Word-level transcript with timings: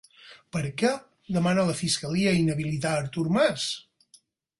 Per 0.55 0.61
què 0.81 0.89
demana 1.35 1.65
la 1.67 1.75
fiscalia 1.81 2.33
inhabilitar 2.39 2.95
a 2.95 3.03
Artur 3.05 3.27
Mas? 3.37 3.67